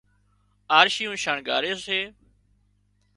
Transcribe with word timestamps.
آرشيون 0.79 1.15
شڻڳاري 1.23 1.73
سي 1.85 1.99